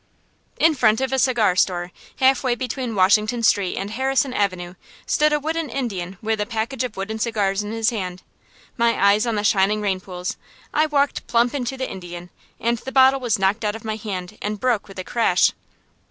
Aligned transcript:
In 0.57 0.73
front 0.73 0.99
of 0.99 1.13
a 1.13 1.19
cigar 1.19 1.55
store, 1.55 1.91
halfway 2.15 2.55
between 2.55 2.95
Washington 2.95 3.43
Street 3.43 3.75
and 3.77 3.91
Harrison 3.91 4.33
Avenue, 4.33 4.73
stood 5.05 5.31
a 5.31 5.39
wooden 5.39 5.69
Indian 5.69 6.17
with 6.23 6.41
a 6.41 6.47
package 6.47 6.83
of 6.83 6.97
wooden 6.97 7.19
cigars 7.19 7.61
in 7.61 7.71
his 7.71 7.91
hand. 7.91 8.23
My 8.77 8.97
eyes 8.99 9.27
on 9.27 9.35
the 9.35 9.43
shining 9.43 9.79
rain 9.79 9.99
pools, 9.99 10.37
I 10.73 10.87
walked 10.87 11.27
plump 11.27 11.53
into 11.53 11.77
the 11.77 11.87
Indian, 11.87 12.31
and 12.59 12.79
the 12.79 12.91
bottle 12.91 13.19
was 13.19 13.37
knocked 13.37 13.63
out 13.63 13.75
of 13.75 13.85
my 13.85 13.95
hand 13.97 14.39
and 14.41 14.59
broke 14.59 14.87
with 14.87 14.97
a 14.97 15.03
crash. 15.03 15.53